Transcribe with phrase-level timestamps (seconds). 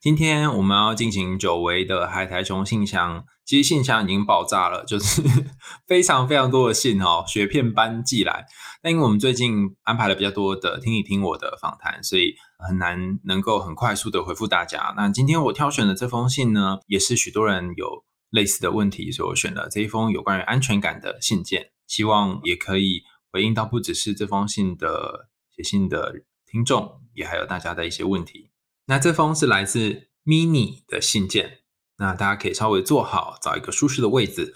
[0.00, 5.20] 今天我们要进行久违的海苔熊信箱，其实信箱已经爆炸了，就是
[5.86, 8.46] 非常非常多的信哦，雪片般寄来。
[8.80, 12.34] 但因为我们最近安排了比较多的听一听我的访谈，所以
[12.66, 14.94] 很难能够很快速的回复大家。
[14.96, 28.48] 那今天我挑选的这封信呢，也是许多人有类似的问题，所以我选了这一封有关于安全感的信件，希望也可以回应到不只是这封信的写信的听众，也还有大家的一些问题。
[28.90, 31.60] 那这封是来自 Mini 的信件，
[31.98, 34.52] 那大家可以稍微坐好，找一个舒适的位置，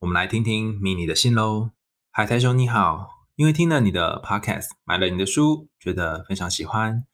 [0.00, 1.70] 我们来听听 Mini 的信喽。
[2.10, 7.06] 海苔兄你好，因为听了你的 Podcast，买了你的书，觉得非常喜欢，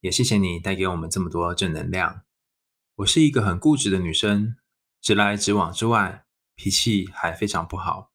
[0.00, 2.22] 也谢谢你带给我们这么多正能量。
[2.96, 4.56] 我是一个很固执的女生，
[5.02, 8.12] 直来直往之外，脾气还非常不好。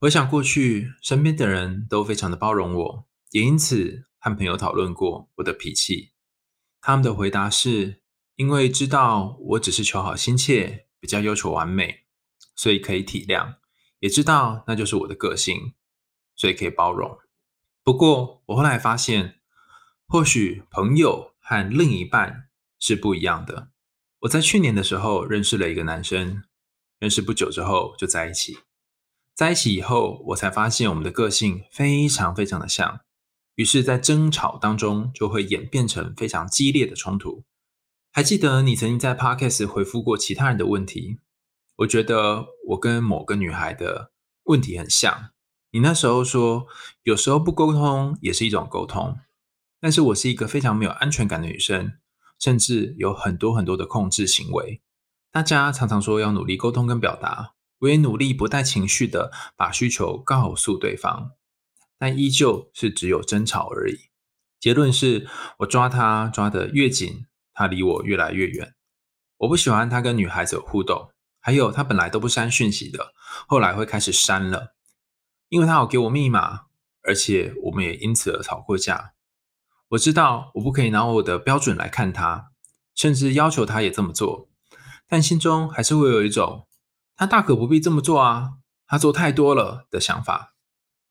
[0.00, 6.12] 回想过去，身边的人都非常的包容我，也因此和朋友讨论过我的脾气。
[6.86, 8.00] 他们的回答是：
[8.36, 12.04] 因为知道我只是求好心切，比较要求完美，
[12.54, 13.56] 所以可以体谅；
[13.98, 15.74] 也知道那就是我的个性，
[16.36, 17.18] 所以可以包容。
[17.82, 19.40] 不过，我后来发现，
[20.06, 23.70] 或许朋友和另一半是不一样的。
[24.20, 26.44] 我在去年的时候认识了一个男生，
[27.00, 28.58] 认识不久之后就在一起。
[29.34, 33.00] 在一起以后，我才发现我们的个性非常非常的像。
[33.56, 37.44] 于是，在争吵当中，就会演变成非常激烈的冲突。
[38.12, 41.18] 还记得你曾经在 Podcast 回复过其他人的问题？
[41.76, 44.12] 我觉得我跟某个女孩的
[44.44, 45.30] 问题很像。
[45.72, 46.66] 你那时候说，
[47.02, 49.18] 有时候不沟通也是一种沟通。
[49.80, 51.98] 但是我是一个非常没有安全感的女生，
[52.38, 54.80] 甚至有很多很多的控制行为。
[55.30, 61.32] 大家常常说要努力沟通跟表达，我也努力不带情绪的把需求告诉对方。
[61.98, 64.10] 但依旧是只有争吵而已。
[64.58, 68.74] 结论是我抓他抓得越紧，他离我越来越远。
[69.38, 73.12] 我不喜欢他跟女孩子互动，还有他本来都不删讯息的，
[73.46, 74.74] 后来会开始删了，
[75.48, 76.62] 因为他有给我密码，
[77.02, 79.12] 而且我们也因此而吵过架。
[79.90, 82.50] 我知道我不可以拿我的标准来看他，
[82.94, 84.48] 甚至要求他也这么做，
[85.06, 86.66] 但心中还是会有一种
[87.14, 88.54] 他大可不必这么做啊，
[88.86, 90.55] 他做太多了的想法。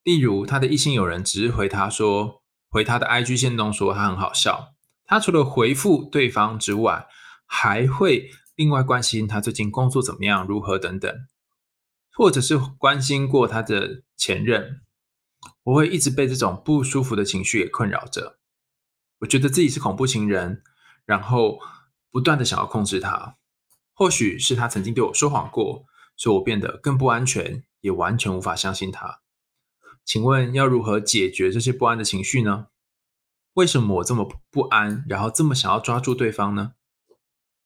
[0.06, 2.40] 例如，他的异性友人只是回他说，
[2.70, 4.72] 回他的 IG 线动说他很好笑。
[5.04, 7.08] 他除了回复对方之外，
[7.44, 11.12] 还会另外关心他最近工作怎么样、如何等等，
[12.12, 14.82] 或者是关心过他的前任。
[15.64, 18.38] 我会一直被这种不舒服的情绪给困扰着。
[19.18, 20.62] 我觉得自己是恐怖情人，
[21.04, 21.58] 然后
[22.12, 23.38] 不断的想要控制他。
[23.92, 25.84] 或许是他曾经对我说谎过，
[26.16, 29.22] 使我变得更不安全，也完全无法相信他。
[30.06, 32.68] 请问要如何解决这些不安的情绪呢？
[33.54, 36.74] 为什么我这么不安，然后这么想要抓住对方呢？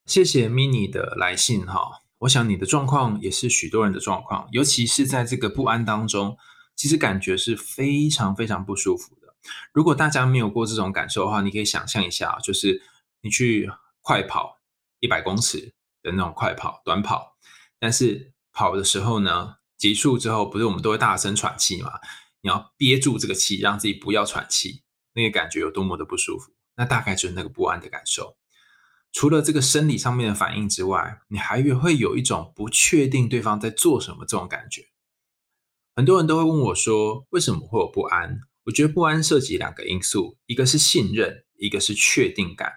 [0.07, 6.39] 谢谢 mini 的来信哈，我想你的状况也是许多人的状况，尤其是在这个不安当中，
[6.75, 9.35] 其实感觉是非常非常不舒服的。
[9.73, 12.83] 如果大家没有过这种感受的话，你可以想象一下，就是
[13.21, 13.71] 你去
[14.01, 14.59] 快跑
[15.01, 17.37] 一百公尺的那种快跑短跑，
[17.79, 21.93] 但是跑的时候呢，结束之后，不是我们都会大声喘气吗？
[22.43, 24.83] 你要憋住这个气，让自己不要喘气，
[25.15, 26.53] 那个感觉有多么的不舒服？
[26.77, 28.37] 那大概就是那个不安的感受。
[29.13, 34.85] 除了这个生理上面的反应之外，你还会有一种不确定对方在做什么这种感觉。
[35.97, 38.39] 很多人都会问我说，为什么会有不安？
[38.65, 42.75] 我觉得不安涉及两个因素，一个是信任，一个是确定感。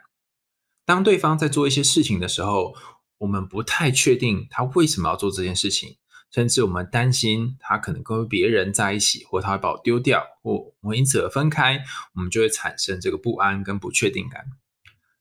[0.85, 2.75] 当对方在做一些事情的时候，
[3.19, 5.97] 我们不太确定他为什么要做这件事情。
[6.33, 11.83] 甚至我们担心他可能跟别人在一起，或他会把我丢掉，或我因此而分开，
[12.15, 14.45] 我们就会产生这个不安跟不确定感。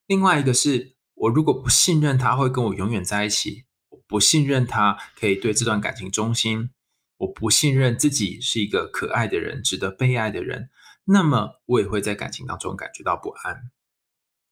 [0.06, 6.70] 另外一个是我如果不信任他会跟我永远在一起，我不信任他可以对这段感情忠心，
[7.18, 10.70] 我不信任自己是一个可爱的人，值得被爱的人，
[11.04, 13.70] 那么我也会在感情当中感觉到不安。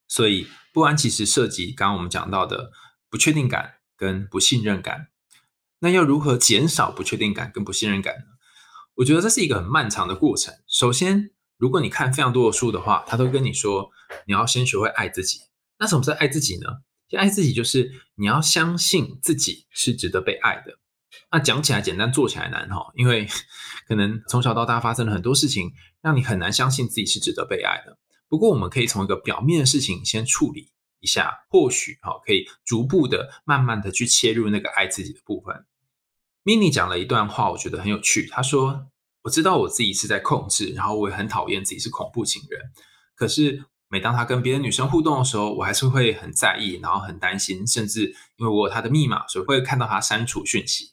[0.07, 2.71] 所以不安其实涉及刚刚我们讲到的
[3.09, 5.09] 不确定感跟不信任感。
[5.81, 8.25] 那要如何减少不确定感跟不信任感呢？
[8.97, 10.55] 我觉得这是一个很漫长的过程。
[10.69, 13.91] 首先，如果你看非常多的书的话，他都跟你说
[14.27, 15.41] 你要先学会爱自己。
[15.79, 16.67] 那什么是爱自己呢？
[17.19, 20.79] 爱自己就是你要相信自己是值得被爱的。
[21.32, 23.26] 那讲起来简单，做起来难哈，因为
[23.88, 25.73] 可能从小到大发生了很多事情，
[26.03, 27.99] 让你很难相信自己是值得被爱的。
[28.29, 30.69] 不过，我们可以从一个表面的事情先处理
[31.00, 35.67] 一下，或许哈可以逐步的、慢慢的去切入那个爱自己的部分。
[36.44, 38.26] Mini 讲了一段话，我觉得很有趣。
[38.26, 38.87] 他说
[39.23, 42.61] ：“我知道我自己是在控制，然后我也很讨厌自己是恐怖情人。
[43.14, 50.93] 可是每当他跟别的女生互动的时候，我还是会很在意，然后很担心，甚至因为我有他的密码，所以会看到他删除讯息。”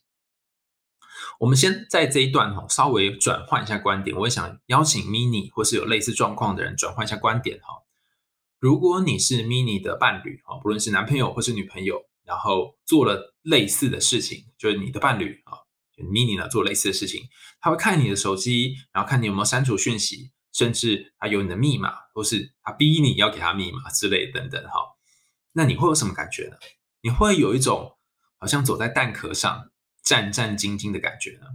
[1.39, 7.86] 我们先在这一段哈稍微转换一下观点，我也想邀请 Mini 或是有类似状况的人转换一下观点哈。
[8.59, 15.57] 如果你是 Mini 的伴侣啊，不论是男朋友或是女朋友，然后做了类似的事情，就是你的伴侣啊
[15.97, 17.21] ，Mini 呢做类似的事情，
[17.59, 24.79] 他会看你的手机，然后看你有没有删除讯息，甚至他有你的密码，或是他逼你要给他密码之类等等哈。
[25.53, 26.57] 那你会有什么感觉呢？
[27.01, 27.97] 你会有一种
[28.37, 29.69] 好像走在蛋壳上。
[30.03, 31.47] 战战兢兢的感觉呢？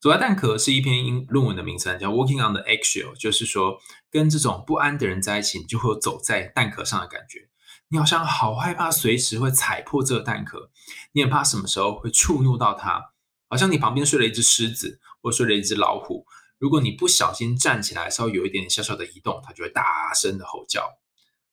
[0.00, 3.78] 走在蛋壳是一篇英论文的名称，叫 Walking on the Eggshell，就是说
[4.10, 7.48] 跟这种不安的人在一起，你就会有走在蛋壳上的感觉。
[7.88, 10.70] 你好像好害怕随时会踩破这个蛋壳，
[11.12, 13.12] 你很怕什么时候会触怒到它。
[13.48, 16.26] 好像你旁边睡了一只狮子，或睡了一只老虎，
[16.58, 20.98] 如果你不小心站起来，稍微有一点小小的移动，它就会大声的吼叫，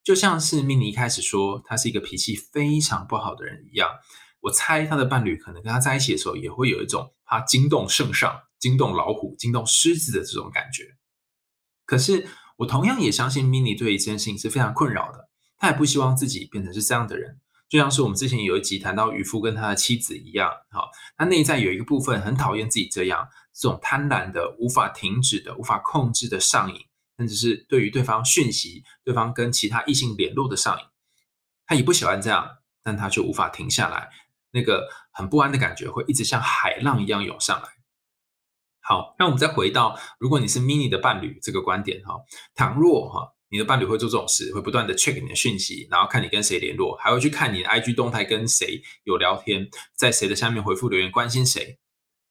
[0.02, 3.88] 就像是 Mini 一开始说他是一个脾气非常不好的人一样。
[4.40, 10.96] 我猜他的伴侣可能跟他在一起的时候，也会有一种怕惊动圣上、惊动老虎、惊动狮子的这种感觉。
[11.86, 15.28] 可是我同样也相信，Mini 对这件事情是非常困扰的。
[15.56, 20.50] 他也不希望自己变成是这样的人，就像是我们之前有一集谈到渔夫跟他的妻子一样。
[20.70, 26.80] 好，他内在有一个部分很讨厌自己这样，这种贪婪的、无法停止的、无法控制的上瘾，
[27.16, 30.84] 甚至是对于对方讯息、对方跟其他异性联络的上瘾。
[31.66, 34.10] 他也不喜欢这样，但他却无法停下来。
[34.50, 37.68] 那个很不安的感觉会一直像海浪一样涌上来。
[38.80, 42.16] 好，那我们再回到，如果你是 Mini 的伴侣这个观点哈，
[42.54, 51.78] 倘若哈你的伴侣会做这种事，会不断的 check 你的讯息，然后看你跟谁联络，还会去看你的 IG 动态跟谁有聊天，在谁的下面回复留言关心谁，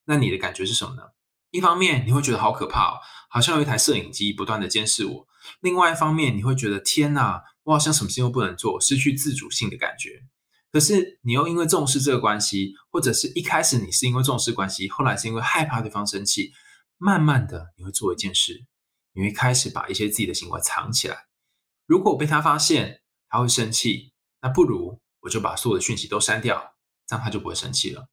[0.06, 1.02] 那你的感觉是什么呢？
[1.50, 5.28] 一方面你会觉得好可怕，好像有一台摄影机不断的监视我；
[5.62, 10.24] 另外一方面你会觉得天哪，我好像什么事情都不能做，失去自主性的感觉。
[10.74, 16.52] 可是你又因为重视这个关系，或者是一开始你是因为重视关系，后来是因为害怕对方生气，
[16.98, 18.66] 慢慢的你会做一件事，
[19.14, 21.28] 你会开始把一些自己的行为藏起来。
[21.86, 26.74] 如果被他发现，他会生气，那不如我就把所有的讯息都删掉，
[27.06, 28.08] 这样他就不会生气了。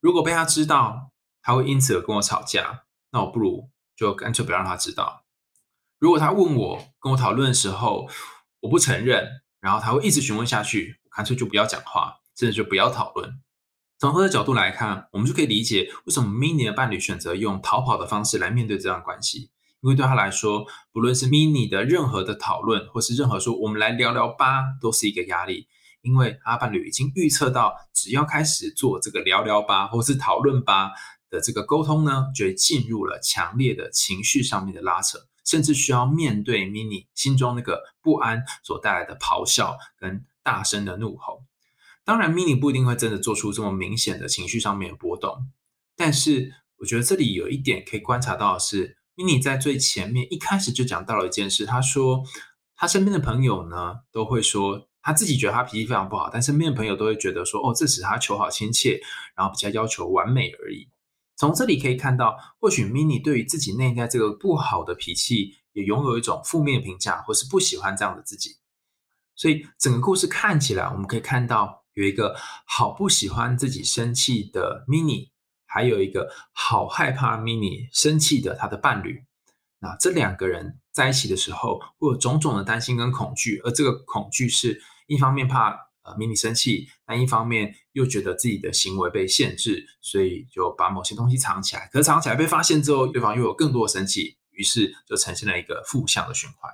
[0.00, 1.12] 如果被他知道，
[1.42, 5.26] 他会因此而跟我吵架，那我不如就干脆不让他知道。
[5.98, 8.08] 如果他问我跟我讨论的时候，
[8.60, 10.98] 我不承认，然后他会一直询问下去。
[11.14, 13.40] 干脆就不要讲话，甚至就不要讨论。
[13.98, 19.50] 从他的角度来看，我们就可以理解为什么 Mini 的伴侣选择用逃跑的方式来面对这段关系。
[19.82, 25.66] 因为对他来说，不论是 Mini 的任何的讨论，或是任何说我们来聊聊吧，都是一个压力。
[26.00, 30.92] 因为他伴侣已经预测到，只要开始做这个聊聊吧，或是讨论吧
[31.28, 40.24] 的这个沟通呢，就会进入了强烈的情绪上面的拉扯，甚至需要面对 Mini 心中那个不安所带来的咆哮跟。
[40.50, 41.44] 大声的怒吼，
[42.04, 45.46] 当然，Mini 不一定会真的做出这么明显的情绪上面的波动，
[45.96, 52.24] 但是我觉得这里有一点可以观察到的是，Mini 在最前面一开始就讲到了一件事，他说
[52.74, 59.00] 他身边的朋友呢都会说他自己觉得他脾气非常不好，但身边的朋友都会觉得说哦，这只是他求好心切，
[59.36, 60.90] 然后比较要求完美而已。
[61.36, 68.56] 从这里可以看到，或许 Mini 对于自己内在这个不好的脾气也拥有一种负面评价，或是不喜欢这样的自己。
[69.34, 75.30] 所以整个故事看起来，我们可以看到有一个好不喜欢自己生气的 Mini，
[75.66, 79.24] 还有一个好害怕 Mini 生气的他的伴侣。
[79.78, 85.70] 那这两个人在一起的时候，会有种种的担心跟恐惧，而这个恐惧是一方面怕
[86.02, 91.88] 呃 Mini 生气，但一方面又觉得自己的行为被限制，所以就把某些东西藏起来。
[91.90, 96.70] 可是藏起来被发现之后，对方又有更多的生气，于是就呈现了一个负向的循环。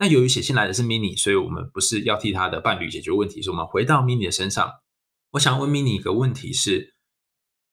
[0.00, 4.74] 那由于写信来的是 Mini，所以我们不是要替他的伴侣解决问题，是我们回到 Mini 的身上。
[5.32, 6.94] 我想问 Mini 一个问题是：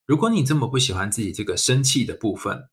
[0.08, 2.70] 如果你这么不喜欢自己这个生气的部分，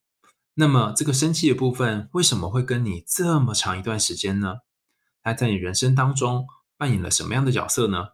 [0.54, 4.60] 那么这个生气的部分为什么会跟你这么长一段时间呢？
[5.22, 6.46] 它在你人生当中
[6.78, 8.12] 扮演了什么样的角色呢？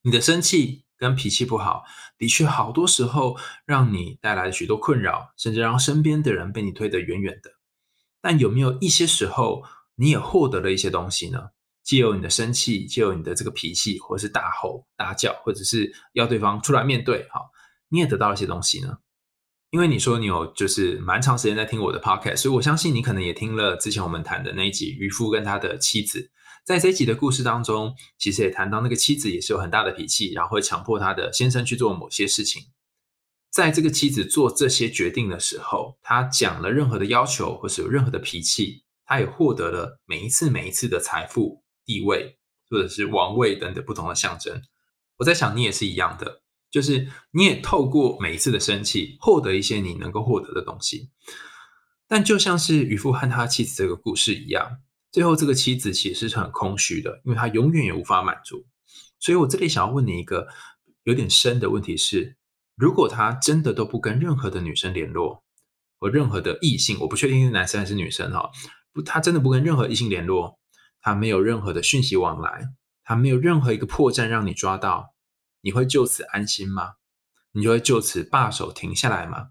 [0.00, 1.84] 你的生气跟脾气不好，
[2.16, 7.50] 的确好多时候让你带来许多困扰，甚至让身边的人被你推得远远的。
[8.22, 9.62] 但有没有一些时候？
[9.96, 11.50] 你也获得了一些东西呢，
[11.82, 17.40] 借由你的生气，借由你的这个脾气，或者是大吼大叫，或者是要对方出来面对，哈，
[17.88, 18.98] 你也得到了一些东西呢？
[19.70, 26.30] 因为你说你有就是蛮长时间在听我的 podcast，所以我相信你可能也听了之前我们谈的那一集渔夫跟他的妻子。
[26.64, 32.62] 在这一集的故事当中，其实也谈到那个妻子也是有很大的脾气，然后会强迫他的先生去做某些事情。
[33.50, 44.60] 在这个妻子做这些决定的时候，他讲了任何的要求或是有任何的脾气，他也获得了每一次每一次的财富、地位或者是王位等等不同的象征。
[45.18, 46.42] 我在想，你也是一样的。
[46.68, 51.10] 就是你也透过每一次的生气，获得一些你能够获得的东西。
[52.06, 54.78] 但就像是渔夫和他妻子这个故事一样，
[55.10, 58.66] 最后这个妻子其实是很空虚的，因为他永远也无法满足。
[59.18, 60.48] 所以我这里想要问你一个
[61.04, 62.36] 有点深的问题是：
[62.74, 65.44] 如果他真的都不跟任何的女生联络，
[65.98, 68.50] 和任何的异性，我不确定是男生还是女生哈，
[69.02, 70.58] 他真的不跟任何异性联络，
[71.00, 72.70] 他没有任何的讯息往来，
[73.04, 75.14] 他没有任何一个破绽让你抓到。
[75.62, 76.94] 你会就此安心吗？
[77.52, 79.48] 你就会就此罢手停下来吗？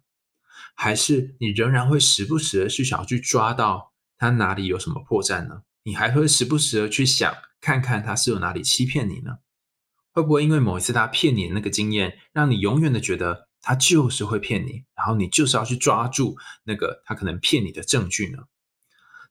[0.76, 5.64] 还是你仍然会时不时的去想要去抓到他哪里有什么破绽呢？
[5.84, 9.38] 你还会时不时的去想看看他是有哪里欺骗你呢？
[10.12, 18.40] 会不会因为某一次他骗你的那个经验，让你永远的觉得他就是会骗你，然后你就是要去抓住那个他可能骗你的证据呢？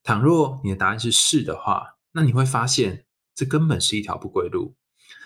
[0.05, 4.77] 倘若你的答案是是的话，那你会发现这根本是一条不归路。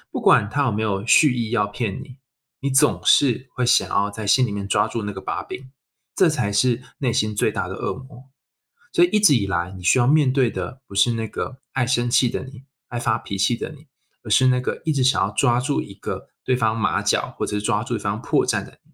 [0.08, 2.18] 不管他有没有蓄意要骗你，
[2.61, 5.68] 你总是会想要在心里面抓住那个把柄，
[6.14, 8.30] 这才是内心最大的恶魔。
[8.92, 13.88] 所以一直以来，你需要面对的不是那个爱生气的你、爱发脾气的你，
[14.23, 18.92] 而是那个一直想要抓住一个对方马脚，或者是抓住对方破绽的你。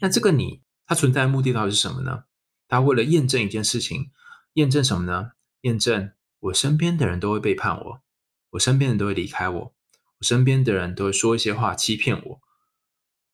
[0.00, 2.24] 那这个你，它存在的目的到底是什么呢？
[2.68, 4.10] 他为了验证一件事情，
[4.54, 5.32] 验证什么呢？
[5.62, 8.02] 验证我身边的人都会背叛我，
[8.50, 9.74] 我身边的人都会离开我我。
[10.20, 12.40] 身边的人都会说一些话欺骗我，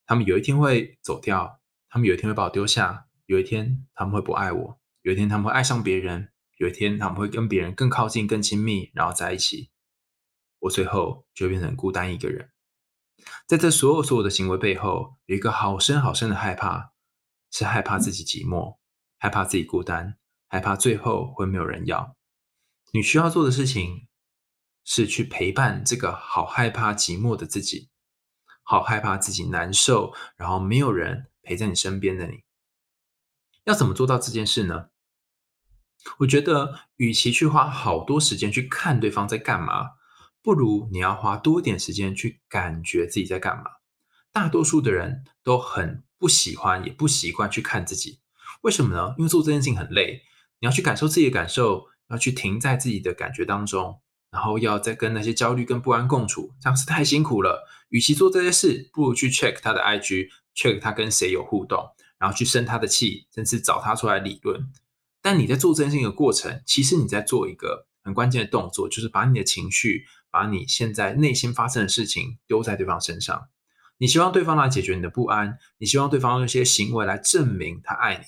[0.06, 9.70] 他们有一天会走掉，他们有一天会把我丢下，有一天他们会不爱我，有一天他们会爱上别人，有一天他们会跟别人更靠近、更亲密，然后在一起，
[10.60, 12.50] 我最后就变成孤单一个人。
[13.46, 16.92] 在这所有所有的行为背后，有一个好深好深的害怕，
[17.50, 18.78] 是害怕自己寂寞，
[19.18, 20.16] 害怕自己孤单，
[20.50, 22.14] 害怕最后会没有人要。
[22.92, 24.06] 你需要做的事情。
[24.82, 27.90] 是去陪伴这个好害怕寂寞的自己，
[28.62, 32.42] 好害怕自己难受，然后没有人陪在你身边的你，
[33.64, 34.88] 要怎么做到这件事呢？
[36.20, 39.90] 我觉得，与其去花好多时间去看对方在干嘛，
[40.42, 43.64] 不如你要花多一点时间去感觉自己在干嘛。
[44.32, 48.20] 大多数的人都很不喜欢，也不习惯去看自己，
[48.62, 49.14] 为什么呢？
[49.18, 50.22] 因为做这件事情很累，
[50.60, 54.00] 你要去感受自己的感受，要去停在自己的感觉当中。
[54.32, 57.66] 然后要再跟那些焦虑跟不安共处，这样是太辛苦了。
[57.88, 61.84] 与其做这些事，不如去 check 他的 IG，check 他跟谁有互动，
[62.16, 64.70] 然后去生他的气，甚至找他出来理论。
[65.20, 73.48] 但你在做这件事情的过程，其实你在做一个很关键的动作，就是把你的情绪，把你现在内心发生的事情丢在对方身上。
[73.98, 78.24] 你希望对方来解决你的不安，你希望对方用一些行为来证明他爱你。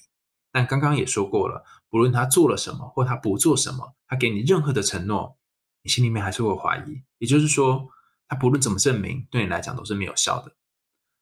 [0.50, 5.36] 但刚刚也说过了，不论他做了什么，或他不做什么，他给你任何的承诺。
[5.82, 7.90] 你心里面还是会怀疑，也就是说，
[8.26, 10.56] 他不论怎么证明，对你来讲都是没有效的。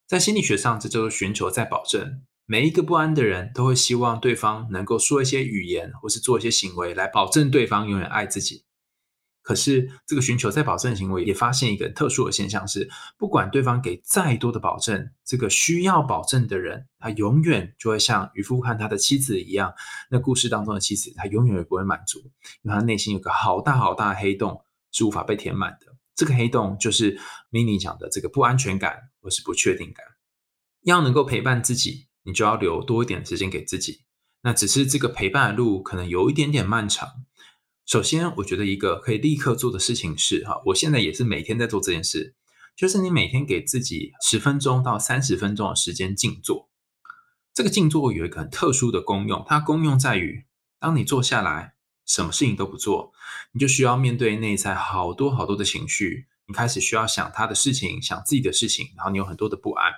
[0.07, 2.21] 在心理学上，这就是寻求在保证。
[2.45, 8.63] 每一个不安的人都会希望对方能够说一些语言，或是做一些行为来保证对方永远爱自己。
[9.43, 19.73] 可是，这个寻求再保证的行为也发现一个特殊的现象是，不管对方给再多的保证，这个需要保证的人，他永远就会像渔夫和他的妻子一样，
[20.09, 22.19] 那故事当中的妻子，他永远也不会满足，
[22.61, 25.87] 因为他内心有个好大好大的黑洞是无法被填满的。
[26.15, 27.19] 这个黑洞就是
[27.51, 30.05] Mini 讲的这个不安全感或是不确定感。
[30.83, 34.01] 要能够陪伴自己，你就要留多一点时间给自己。
[34.43, 37.07] 那只是这个陪伴的路可能有一点点漫长。
[37.91, 42.35] 首先，我觉得一个可以立刻做的事情是，哈，我现在也是每天在做这件事，
[42.73, 46.69] 就是你每天给自己十分钟到三十分钟的时间静坐。
[47.53, 50.45] 这个静坐有一个很特殊的功用，它功用在于，
[50.79, 51.73] 当你坐下来，
[52.05, 53.11] 什么事情都不做，
[53.51, 59.91] 你就需要面对内在好多好多的情绪，你开始需要想他的事情，想自己的事情，然后你有很多的不安，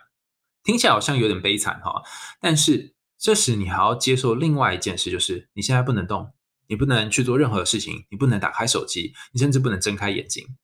[0.63, 2.01] 听起来好像有点悲惨哈，
[2.41, 6.33] 但是这时你还要接受另外一件事，就是你现在不能动。
[6.67, 10.55] 你不能去做任何的事情，你不能打开手机，你甚至不能睁开眼睛。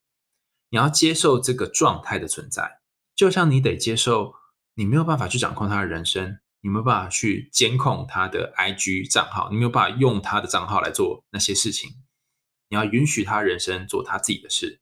[0.69, 2.79] 你要接受这个状态的存在，
[3.15, 4.33] 就像你得接受
[4.75, 11.89] 你没有办法去掌控他的人生，你没有办法去监控他的 IG 账号，你没有办法用他的账号来做那些事情。
[12.69, 14.79] 你要允许他人生做他自己的事，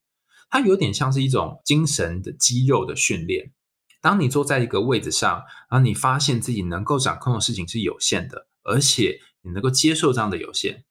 [0.49, 3.53] 它有点像是一种精神的肌肉的训练。
[4.01, 10.83] 当你坐在一个位置上，然后你发现自己能够掌控的事情是有限的，而且你能够接受这样的有限。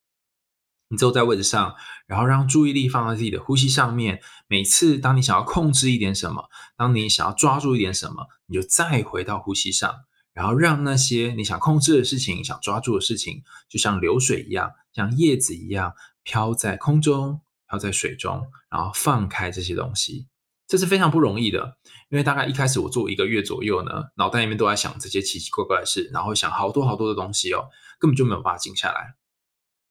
[0.89, 1.75] 你坐在位置上，
[2.05, 4.21] 然后让注意力放在自己的呼吸上面。
[4.47, 9.93] 每次当你想要控制一点什么，当你想要抓住一点什么，你就再回到呼吸上，
[10.33, 20.27] 然后让那些你想控制的事情、想抓住的事情，就像流水一样，像叶子一样飘在空中、飘在水中，然后放开这些东西。
[20.67, 21.77] 这是非常不容易的，
[22.09, 27.67] 因为大概一开始我做一个月左右呢，脑袋里面都在想这些奇奇怪怪的事，然后想好多好多的东西哦，
[27.99, 29.16] 根本就没有办法静下来。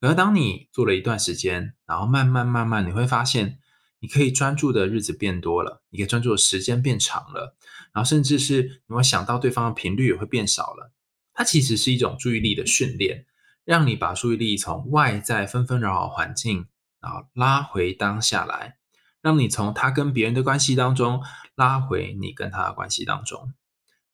[0.07, 3.59] 而当你做了一段时间，然后慢慢慢慢，你会发现，
[3.99, 7.57] 你可以专注的日子变多了，你可以专注的时间变长了，
[7.93, 10.93] 然后甚至是你会想到对方的频率也会变少了。
[11.33, 13.27] 它其实是一种注意力的训练，
[13.65, 16.67] 让你把注意力从外在纷纷扰扰环境，
[17.01, 18.77] 然后拉回当下来，
[19.21, 21.23] 让你从他跟别人的关系当中
[21.55, 23.53] 拉回你跟他的关系当中。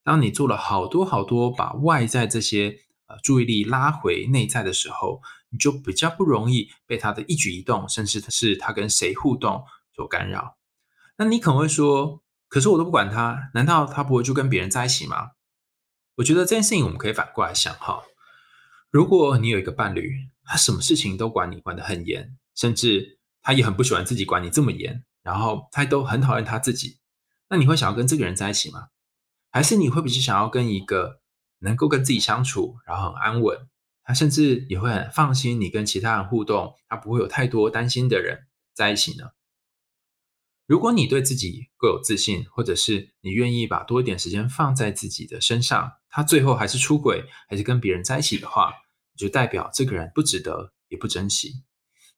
[0.03, 5.21] 当你做了好多好多把外在这些呃注意力拉回内在的时候。
[5.53, 9.63] 你就比较不容易被他的一举一动，甚至是他跟谁互动
[9.95, 10.57] 所干扰。
[11.17, 15.33] 那你可能会说：“可是我都不管他，难道他不会就跟别人在一起吗？”
[16.17, 18.01] 我觉得这件事情我们可以反过来想哈。
[18.89, 26.97] 如果你有一个伴侣，他什么事情都管你管得很严，甚至他也很不喜欢自己管你这么严，然后他都很讨厌他自己，
[27.49, 28.87] 那你会想要跟这个人在一起吗？
[29.51, 31.21] 还是你会比较想要跟一个
[31.59, 33.67] 能够跟自己相处，然后很安稳？
[34.03, 39.29] 他甚至也会很放心你跟其他人互动，他不会有太多担心的人在一起呢。
[40.65, 48.73] 如果你对自己够有自信，或者是你愿意把多一点时间放在自己的身上，他最后还是出轨，还是跟别人在一起的话，
[49.17, 51.63] 就代表这个人不值得，也不珍惜。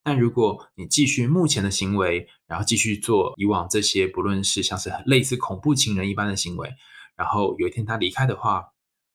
[0.04, 6.72] 但如果你继续目前的行为，然后继续做以往这些，不论是像是类似恐怖情人一般的行为，
[7.16, 8.66] 然后有一天他离开的话，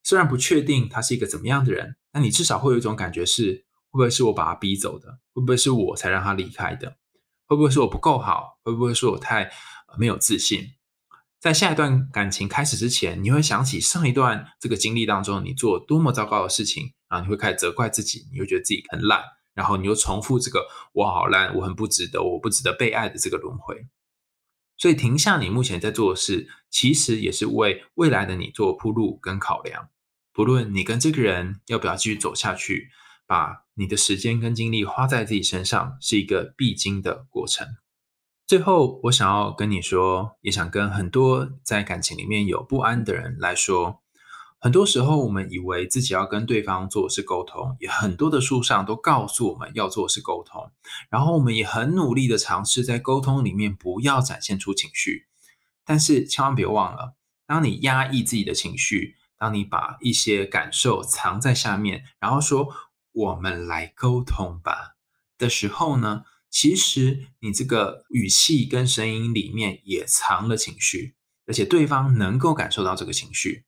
[0.03, 1.95] 虽然不确定他是一个怎么样的人。
[2.13, 5.19] 那你至少会有一种感觉是，会不会是我把他逼走的？
[5.33, 6.97] 会不会是我才让他离开的？
[7.47, 8.59] 会不会是我不够好？
[8.63, 9.49] 会不会是我太
[9.97, 10.71] 没有自信？
[11.39, 23.87] 在下一段感情开始之前，你会想起上一段这个经历当中，你做多么糟糕的事情，然后你会开始责怪自己，你会觉得自己很烂，然后你又重复这个“我好烂，我很不值得，我不值得被爱”的这个轮回。
[24.81, 29.89] 所以停下你目前在做的事，其实也是为未来的你做铺路跟考量。
[30.33, 32.89] 不论你跟这个人要不要继续走下去，
[33.27, 37.67] 把你的时间跟精力花在自己身上是一个必经的过程。
[38.47, 44.00] 最后，我想要跟你说，也想跟很多在感情里面有不安的人来说，
[44.61, 50.71] 很多时候我们以为自己要跟对方做的是沟通，也很多的书上都告诉我们要做的是沟通，
[51.09, 55.25] 然后我们也很努力的尝试在沟通里面不要展现出情绪，
[55.83, 59.17] 但是千万别忘了，当你压抑自己的情绪。
[59.41, 62.69] 当你把一些感受藏在下面，然后说
[63.11, 64.97] “我们来沟通吧”
[65.39, 71.15] 的时候呢，其实你这个语气跟声音里面也藏了情绪，
[71.47, 73.65] 而且对方能够感受到这个情绪。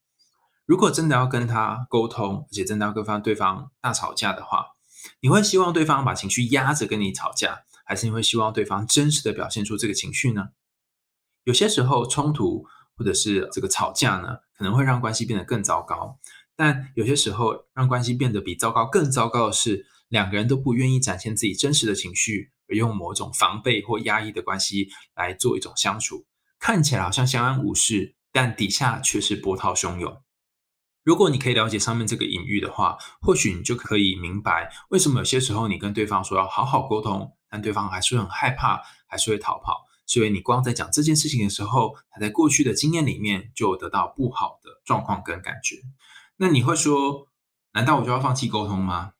[0.66, 4.66] 如果真的要跟他沟通，而且真的要跟方对方大吵架的话，
[5.22, 10.50] 你会希望对方把情绪压着跟你吵架，还是你会希望对方真实的表现出这个情绪呢？
[11.44, 12.66] 有些时候冲突。
[12.96, 16.20] 或者是这个吵架呢，可能会让关系变得更糟糕。
[16.56, 26.28] 但有些时候，让关系变得比糟糕更糟糕的是，两个人都不愿意展现自己真实的情绪，而用某种防备或压抑的关系来做一种相处，
[26.60, 30.22] 看起来好像相安无事，但底下却是波涛汹涌。
[31.04, 39.86] 如果你可以了解上面这个隐喻的话，或许你就可以明白，为什么有些时候你跟对方说要好好沟通，但对方还是很害怕，还是会逃跑。
[40.06, 45.78] 所以你光在讲这件事情的时候，他在过去的经验里面就得到不好的状况跟感觉。
[46.38, 47.28] 那你会说，
[47.74, 49.14] 难道我就要放弃沟通吗？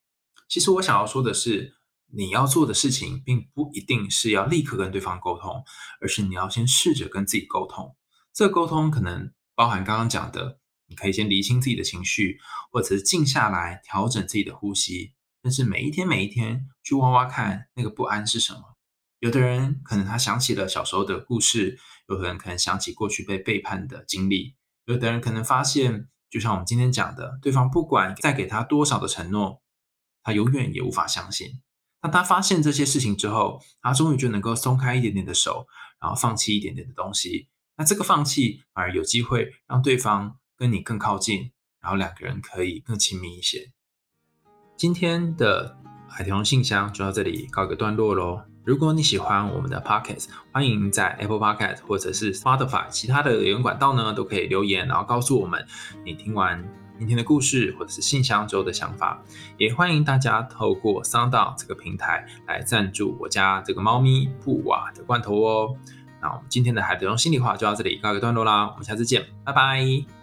[0.48, 1.76] 其实我想要说的是，
[2.14, 5.64] 你要做的事情并不一定是要立刻跟对方沟通，
[6.02, 7.96] 而是你要先试着跟自己沟通。
[8.34, 12.40] 这沟通可能包含刚刚讲的，你可以先理清自己的情绪，
[12.72, 18.78] 或者是静下来调整自己的呼吸，但是每一天每一天去挖挖看那个不安是什么。
[19.20, 29.62] 有的人可能他想起了小时候的故事，有的人可能想起过去被背叛的经历，有的人可能发现，就像我们今天讲的，对方不管再给他多少的承诺，
[30.24, 31.62] 他永远也无法相信。
[32.02, 35.68] 当他发现这些事情之后，他终于就能够松开一点点的手，
[36.02, 37.48] 然后放弃一点点的东西。
[37.78, 43.72] 那这个放弃反而有机会让对方跟你更靠近，然后两个人可以更亲密一些。
[44.76, 48.42] 今天的海豚信箱就到这里告一个段落喽。
[48.66, 55.66] 如果你喜欢我们的 Podcast，欢迎在 Apple Podcast 或者是 Spotify 其他的留言管道呢，都可以留言，然后告诉我们
[56.06, 56.64] 你听完
[56.98, 59.22] 今天的故事或者是信箱之后的想法。
[59.58, 65.76] 也欢迎大家透过 Sound 这个平台来赞助我家这个猫咪布瓦的罐头哦。
[66.22, 70.23] 那我们今天的海德中心里话就到这里告一个段落啦，我们下次见，拜拜。